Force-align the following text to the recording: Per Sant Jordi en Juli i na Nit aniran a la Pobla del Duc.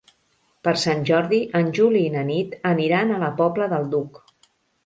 Per 0.67 0.71
Sant 0.83 1.03
Jordi 1.09 1.41
en 1.59 1.69
Juli 1.79 2.01
i 2.07 2.15
na 2.15 2.25
Nit 2.31 2.57
aniran 2.73 3.13
a 3.19 3.23
la 3.25 3.33
Pobla 3.43 3.69
del 3.75 3.87
Duc. 3.93 4.23